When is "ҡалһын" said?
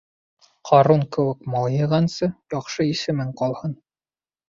3.45-3.83